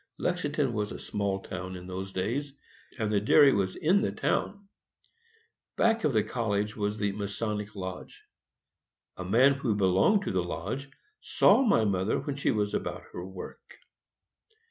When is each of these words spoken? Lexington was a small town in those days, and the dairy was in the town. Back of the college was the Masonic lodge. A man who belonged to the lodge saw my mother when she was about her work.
Lexington 0.17 0.73
was 0.73 0.91
a 0.91 0.97
small 0.97 1.41
town 1.43 1.75
in 1.75 1.85
those 1.85 2.11
days, 2.11 2.53
and 2.97 3.11
the 3.11 3.21
dairy 3.21 3.53
was 3.53 3.75
in 3.75 4.01
the 4.01 4.11
town. 4.11 4.67
Back 5.77 6.03
of 6.05 6.11
the 6.11 6.23
college 6.23 6.75
was 6.75 6.97
the 6.97 7.11
Masonic 7.11 7.75
lodge. 7.75 8.23
A 9.17 9.23
man 9.23 9.53
who 9.53 9.75
belonged 9.75 10.23
to 10.23 10.31
the 10.31 10.41
lodge 10.43 10.89
saw 11.19 11.61
my 11.61 11.85
mother 11.85 12.17
when 12.19 12.35
she 12.35 12.49
was 12.49 12.73
about 12.73 13.03
her 13.13 13.23
work. 13.23 13.77